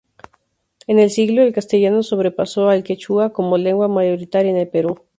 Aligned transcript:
En 0.87 0.97
el 0.97 1.11
siglo, 1.11 1.43
el 1.43 1.53
castellano 1.53 2.01
sobrepasó 2.01 2.69
al 2.69 2.81
quechua 2.81 3.31
como 3.33 3.59
lengua 3.59 3.87
mayoritaria 3.87 4.49
en 4.49 4.57
el 4.57 4.67
Perú. 4.67 5.01